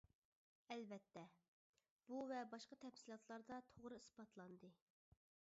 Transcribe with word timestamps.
ئەلۋەتتە، 0.75 1.23
بۇ 2.09 2.23
ۋە 2.31 2.41
باشقا 2.55 2.79
تەپسىلاتلاردا 2.87 3.63
توغرا 3.75 4.03
ئىسپاتلاندى. 4.03 4.73